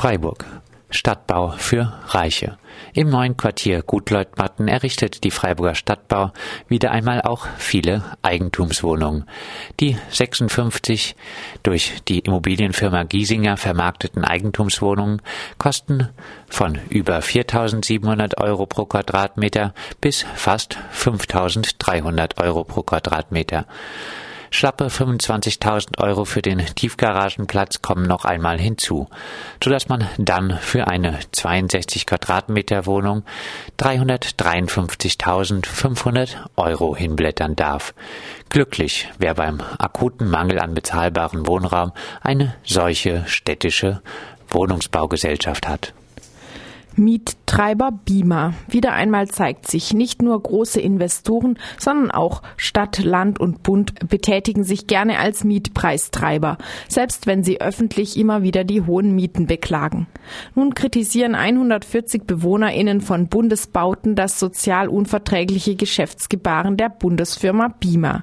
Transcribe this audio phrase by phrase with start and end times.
[0.00, 0.46] Freiburg.
[0.88, 2.56] Stadtbau für Reiche.
[2.94, 6.32] Im neuen Quartier Gutleutmatten errichtet die Freiburger Stadtbau
[6.68, 9.26] wieder einmal auch viele Eigentumswohnungen.
[9.78, 11.16] Die 56
[11.62, 15.20] durch die Immobilienfirma Giesinger vermarkteten Eigentumswohnungen
[15.58, 16.08] kosten
[16.48, 23.66] von über 4.700 Euro pro Quadratmeter bis fast 5.300 Euro pro Quadratmeter.
[24.52, 29.08] Schlappe 25.000 Euro für den Tiefgaragenplatz kommen noch einmal hinzu,
[29.62, 33.22] sodass man dann für eine 62 Quadratmeter Wohnung
[33.78, 37.94] 353.500 Euro hinblättern darf.
[38.48, 44.02] Glücklich, wer beim akuten Mangel an bezahlbarem Wohnraum eine solche städtische
[44.48, 45.94] Wohnungsbaugesellschaft hat.
[47.50, 48.54] Miettreiber Bima.
[48.68, 54.62] Wieder einmal zeigt sich, nicht nur große Investoren, sondern auch Stadt, Land und Bund betätigen
[54.62, 60.06] sich gerne als Mietpreistreiber, selbst wenn sie öffentlich immer wieder die hohen Mieten beklagen.
[60.54, 68.22] Nun kritisieren 140 BewohnerInnen von Bundesbauten das sozial unverträgliche Geschäftsgebaren der Bundesfirma Bima.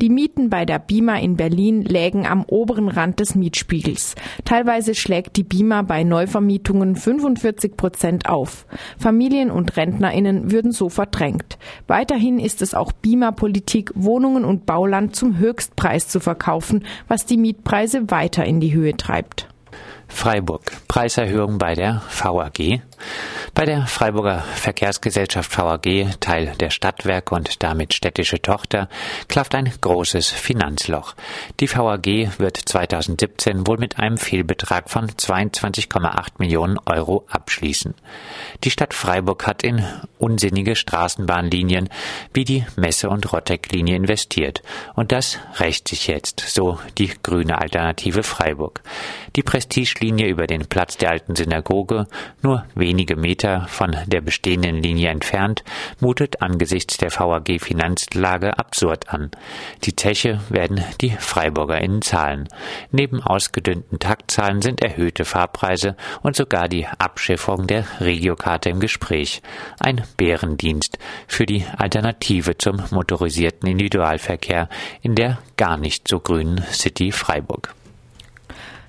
[0.00, 4.16] Die Mieten bei der Bima in Berlin lägen am oberen Rand des Mietspiegels.
[4.44, 8.63] Teilweise schlägt die Bima bei Neuvermietungen 45 Prozent Prozent auf.
[8.98, 11.58] Familien und RentnerInnen würden so verdrängt.
[11.86, 18.10] Weiterhin ist es auch Beamer-Politik, Wohnungen und Bauland zum Höchstpreis zu verkaufen, was die Mietpreise
[18.10, 19.48] weiter in die Höhe treibt.
[20.08, 20.62] Freiburg.
[20.88, 22.82] Preiserhöhung bei der VAG.
[23.54, 28.88] Bei der Freiburger Verkehrsgesellschaft VAG, Teil der Stadtwerke und damit städtische Tochter,
[29.28, 31.14] klafft ein großes Finanzloch.
[31.60, 37.94] Die VAG wird 2017 wohl mit einem Fehlbetrag von 22,8 Millionen Euro abschließen.
[38.64, 39.84] Die Stadt Freiburg hat in
[40.18, 41.90] unsinnige Straßenbahnlinien
[42.32, 44.62] wie die Messe- und Rotteck-Linie investiert.
[44.96, 48.82] Und das rächt sich jetzt, so die grüne Alternative Freiburg.
[49.36, 52.08] Die Prestigelinie über den Platz der alten Synagoge,
[52.42, 55.64] nur wenige Meter Meter von der bestehenden Linie entfernt,
[56.00, 59.32] mutet angesichts der VAG Finanzlage absurd an.
[59.84, 62.48] Die Zeche werden die FreiburgerInnen zahlen.
[62.90, 69.42] Neben ausgedünnten Taktzahlen sind erhöhte Fahrpreise und sogar die Abschiffung der Regiokarte im Gespräch.
[69.78, 74.70] Ein Bärendienst für die Alternative zum motorisierten Individualverkehr
[75.02, 77.74] in der gar nicht so grünen City Freiburg.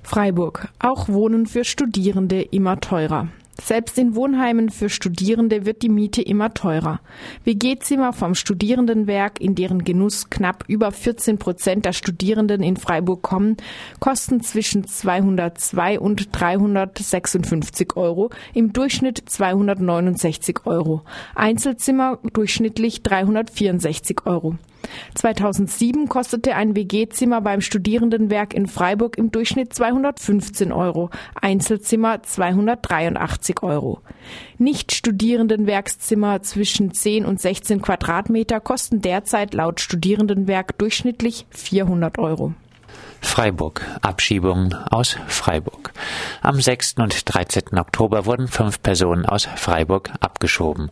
[0.02, 0.70] Freiburg.
[0.80, 3.28] Auch Wohnen für Studierende immer teurer.
[3.62, 7.00] Selbst in Wohnheimen für Studierende wird die Miete immer teurer.
[7.46, 13.58] WG-Zimmer vom Studierendenwerk, in deren Genuss knapp über 14 Prozent der Studierenden in Freiburg kommen,
[14.00, 21.04] kosten zwischen 202 und 356 Euro, im Durchschnitt 269 Euro.
[21.34, 24.56] Einzelzimmer durchschnittlich 364 Euro.
[25.16, 31.10] 2007 kostete ein WG-Zimmer beim Studierendenwerk in Freiburg im Durchschnitt 215 Euro,
[31.40, 34.02] Einzelzimmer 283 Euro.
[34.58, 42.54] Nicht-Studierendenwerkszimmer zwischen 10 und 16 Quadratmeter kosten derzeit laut Studierendenwerk durchschnittlich 400 Euro.
[43.26, 43.82] Freiburg.
[44.02, 45.92] Abschiebungen aus Freiburg.
[46.42, 46.96] Am 6.
[47.00, 47.78] und 13.
[47.78, 50.92] Oktober wurden fünf Personen aus Freiburg abgeschoben.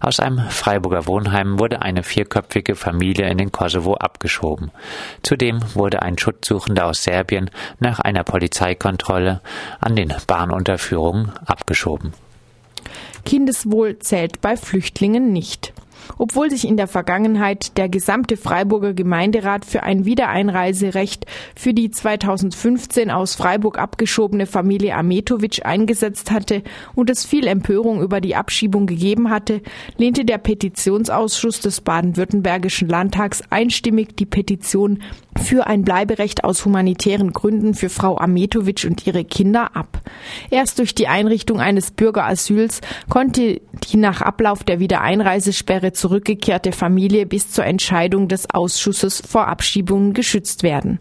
[0.00, 4.70] Aus einem Freiburger Wohnheim wurde eine vierköpfige Familie in den Kosovo abgeschoben.
[5.22, 9.40] Zudem wurde ein Schutzsuchender aus Serbien nach einer Polizeikontrolle
[9.78, 12.12] an den Bahnunterführungen abgeschoben.
[13.24, 15.72] Kindeswohl zählt bei Flüchtlingen nicht.
[16.16, 23.10] Obwohl sich in der Vergangenheit der gesamte Freiburger Gemeinderat für ein Wiedereinreiserecht für die 2015
[23.10, 26.62] aus Freiburg abgeschobene Familie Ametovic eingesetzt hatte
[26.94, 29.62] und es viel Empörung über die Abschiebung gegeben hatte,
[29.96, 35.02] lehnte der Petitionsausschuss des baden-württembergischen Landtags einstimmig die Petition
[35.38, 40.02] für ein Bleiberecht aus humanitären Gründen für Frau Ametovic und ihre Kinder ab.
[40.50, 47.50] Erst durch die Einrichtung eines Bürgerasyls konnte die nach Ablauf der Wiedereinreisesperre zurückgekehrte Familie bis
[47.50, 50.98] zur Entscheidung des Ausschusses vor Abschiebungen geschützt werden.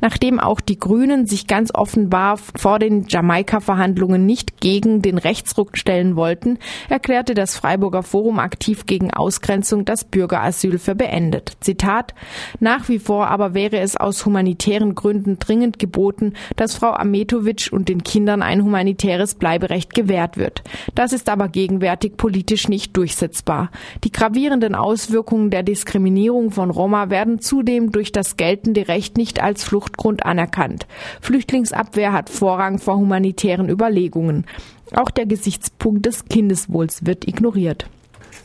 [0.00, 6.14] Nachdem auch die Grünen sich ganz offenbar vor den Jamaika-Verhandlungen nicht gegen den Rechtsruck stellen
[6.14, 6.58] wollten,
[6.88, 11.56] erklärte das Freiburger Forum aktiv gegen Ausgrenzung das Bürgerasyl für beendet.
[11.60, 12.14] Zitat
[12.60, 17.68] Nach wie vor aber wäre wäre es aus humanitären Gründen dringend geboten, dass Frau Ametovic
[17.72, 20.62] und den Kindern ein humanitäres Bleiberecht gewährt wird.
[20.94, 23.70] Das ist aber gegenwärtig politisch nicht durchsetzbar.
[24.04, 29.64] Die gravierenden Auswirkungen der Diskriminierung von Roma werden zudem durch das geltende Recht nicht als
[29.64, 30.86] Fluchtgrund anerkannt.
[31.20, 34.46] Flüchtlingsabwehr hat Vorrang vor humanitären Überlegungen.
[34.94, 37.86] Auch der Gesichtspunkt des Kindeswohls wird ignoriert.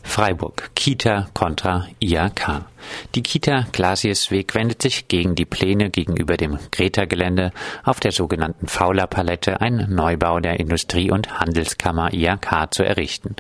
[0.02, 0.72] Freiburg.
[0.74, 2.66] Kita kontra IAK.
[3.16, 7.52] Die Kita Glasiusweg wendet sich gegen die Pläne gegenüber dem Greta-Gelände
[7.84, 13.36] auf der sogenannten Fauler-Palette einen Neubau der Industrie- und Handelskammer IAK zu errichten.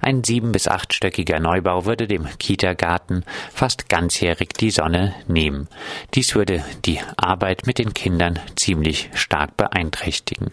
[0.00, 5.68] Ein sieben- bis achtstöckiger Neubau würde dem Kita-Garten fast ganzjährig die Sonne nehmen.
[6.14, 10.50] Dies würde die Arbeit mit den Kindern ziemlich stark beeinträchtigen.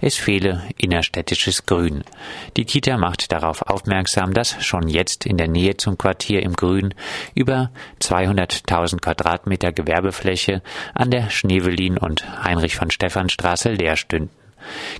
[0.00, 2.04] Es fehle innerstädtisches Grün.
[2.56, 6.94] Die Kita macht darauf aufmerksam, dass schon jetzt in der Nähe zum Quartier im Grün
[7.34, 7.67] über
[8.00, 10.62] 200.000 Quadratmeter Gewerbefläche
[10.94, 14.30] an der Schneewelin und Heinrich von Stephan Straße leer stünden.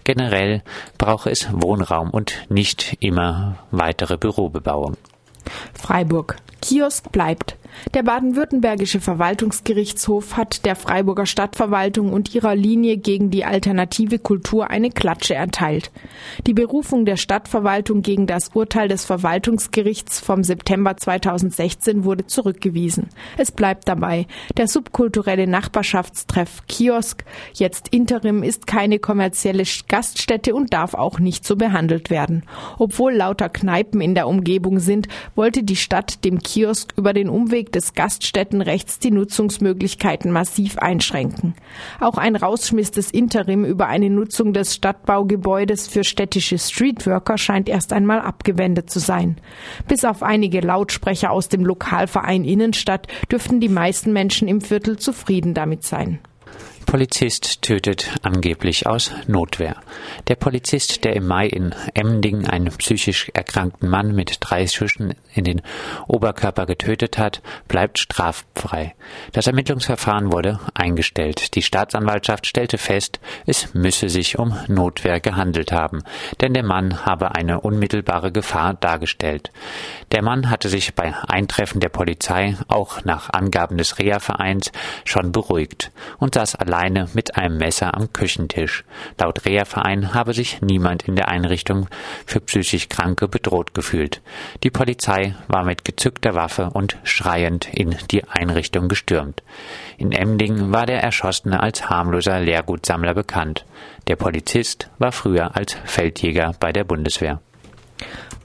[0.04, 0.62] Generell
[0.98, 4.96] brauche es Wohnraum und nicht immer weitere Bürobebauung.
[5.74, 6.36] Freiburg.
[6.68, 7.56] Kiosk bleibt.
[7.94, 14.90] Der baden-württembergische Verwaltungsgerichtshof hat der Freiburger Stadtverwaltung und ihrer Linie gegen die alternative Kultur eine
[14.90, 15.90] Klatsche erteilt.
[16.46, 23.08] Die Berufung der Stadtverwaltung gegen das Urteil des Verwaltungsgerichts vom September 2016 wurde zurückgewiesen.
[23.36, 24.26] Es bleibt dabei.
[24.56, 27.24] Der subkulturelle Nachbarschaftstreff Kiosk,
[27.54, 32.42] jetzt Interim, ist keine kommerzielle Gaststätte und darf auch nicht so behandelt werden.
[32.78, 36.57] Obwohl lauter Kneipen in der Umgebung sind, wollte die Stadt dem Kiosk
[36.96, 41.54] über den Umweg des Gaststättenrechts die Nutzungsmöglichkeiten massiv einschränken.
[42.00, 47.92] Auch ein Rausschmiss des Interim über eine Nutzung des Stadtbaugebäudes für städtische Streetworker scheint erst
[47.92, 49.36] einmal abgewendet zu sein.
[49.86, 55.54] Bis auf einige Lautsprecher aus dem Lokalverein Innenstadt dürften die meisten Menschen im Viertel zufrieden
[55.54, 56.18] damit sein.
[56.88, 59.76] Polizist tötet angeblich aus Notwehr.
[60.26, 65.44] Der Polizist, der im Mai in Emding einen psychisch erkrankten Mann mit drei Schüssen in
[65.44, 65.60] den
[66.06, 68.94] Oberkörper getötet hat, bleibt straffrei.
[69.32, 71.56] Das Ermittlungsverfahren wurde eingestellt.
[71.56, 76.02] Die Staatsanwaltschaft stellte fest, es müsse sich um Notwehr gehandelt haben,
[76.40, 79.52] denn der Mann habe eine unmittelbare Gefahr dargestellt.
[80.12, 84.72] Der Mann hatte sich bei Eintreffen der Polizei auch nach Angaben des Reha-Vereins
[85.04, 88.84] schon beruhigt und saß allein alleine mit einem Messer am Küchentisch.
[89.18, 91.88] Laut Reha-Verein habe sich niemand in der Einrichtung
[92.24, 94.20] für psychisch Kranke bedroht gefühlt.
[94.62, 99.42] Die Polizei war mit gezückter Waffe und schreiend in die Einrichtung gestürmt.
[99.96, 103.64] In Emding war der Erschossene als harmloser Lehrgutsammler bekannt.
[104.06, 107.40] Der Polizist war früher als Feldjäger bei der Bundeswehr.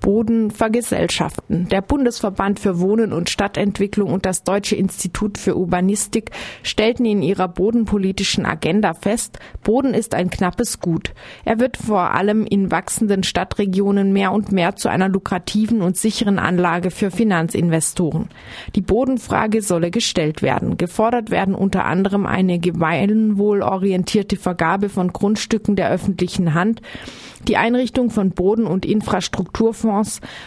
[0.04, 1.70] Boden vergesellschaften.
[1.70, 7.48] Der Bundesverband für Wohnen und Stadtentwicklung und das Deutsche Institut für Urbanistik stellten in ihrer
[7.48, 11.14] bodenpolitischen Agenda fest, Boden ist ein knappes Gut.
[11.46, 16.38] Er wird vor allem in wachsenden Stadtregionen mehr und mehr zu einer lukrativen und sicheren
[16.38, 18.28] Anlage für Finanzinvestoren.
[18.76, 20.76] Die Bodenfrage solle gestellt werden.
[20.76, 26.82] Gefordert werden unter anderem eine gemeinwohlorientierte Vergabe von Grundstücken der öffentlichen Hand,
[27.48, 29.93] die Einrichtung von Boden- und Infrastrukturfonds,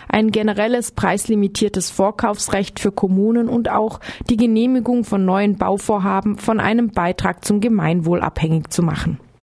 [0.09, 6.91] ein generelles preislimitiertes Vorkaufsrecht für Kommunen und auch die Genehmigung von neuen Bauvorhaben von einem
[6.91, 9.19] Beitrag zum Gemeinwohl abhängig zu machen.